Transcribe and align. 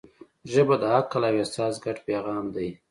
ژبه 0.51 0.75
د 0.81 0.83
عقل 0.95 1.21
او 1.29 1.35
احساس 1.41 1.75
ګډ 1.83 1.97
پیغام 2.07 2.45
دی 2.55 2.67